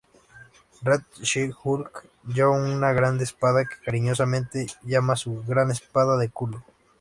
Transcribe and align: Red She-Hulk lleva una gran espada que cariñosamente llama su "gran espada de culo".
Red 0.81 1.03
She-Hulk 1.21 2.07
lleva 2.25 2.49
una 2.57 2.91
gran 2.91 3.21
espada 3.21 3.65
que 3.65 3.85
cariñosamente 3.85 4.65
llama 4.81 5.15
su 5.15 5.43
"gran 5.45 5.69
espada 5.69 6.17
de 6.17 6.29
culo". 6.31 6.63